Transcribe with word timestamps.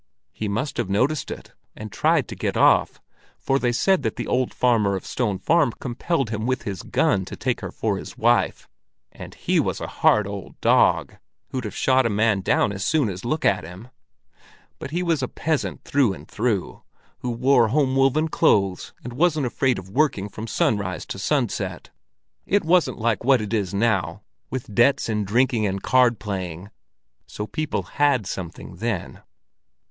He 0.31 0.47
must 0.47 0.77
have 0.77 0.89
noticed 0.89 1.29
it, 1.29 1.53
and 1.77 1.91
tried 1.91 2.27
to 2.27 2.35
get 2.35 2.57
off, 2.57 2.99
for 3.37 3.59
they 3.59 3.71
said 3.71 4.01
that 4.01 4.15
the 4.15 4.25
old 4.25 4.51
farmer 4.51 4.95
of 4.95 5.05
Stone 5.05 5.37
Farm 5.37 5.71
compelled 5.73 6.31
him 6.31 6.47
with 6.47 6.63
his 6.63 6.81
gun 6.81 7.23
to 7.25 7.35
take 7.35 7.61
her 7.61 7.69
for 7.69 7.99
his 7.99 8.17
wife; 8.17 8.67
and 9.11 9.35
he 9.35 9.59
was 9.59 9.79
a 9.79 9.85
hard 9.85 10.25
old 10.25 10.59
dog, 10.59 11.17
who'd 11.49 11.65
have 11.65 11.75
shot 11.75 12.07
a 12.07 12.09
man 12.09 12.41
down 12.41 12.71
as 12.71 12.83
soon 12.83 13.09
as 13.09 13.23
look 13.23 13.45
at 13.45 13.63
him. 13.63 13.89
But 14.79 14.89
he 14.89 15.03
was 15.03 15.21
a 15.21 15.27
peasant 15.27 15.83
through 15.83 16.13
and 16.13 16.27
through, 16.27 16.81
who 17.19 17.29
wore 17.29 17.67
home 17.67 17.95
woven 17.95 18.27
clothes, 18.27 18.93
and 19.03 19.13
wasn't 19.13 19.45
afraid 19.45 19.77
of 19.77 19.87
working 19.91 20.29
from 20.29 20.47
sunrise 20.47 21.05
to 21.05 21.19
sunset. 21.19 21.91
It 22.47 22.65
wasn't 22.65 22.97
like 22.97 23.23
what 23.23 23.39
it 23.39 23.53
is 23.53 23.71
now, 23.71 24.23
with 24.49 24.73
debts 24.73 25.07
and 25.09 25.27
drinking 25.27 25.67
and 25.67 25.79
card 25.83 26.17
playing, 26.17 26.71
so 27.27 27.45
people 27.45 27.83
had 27.83 28.25
something 28.25 28.77
then." 28.77 29.21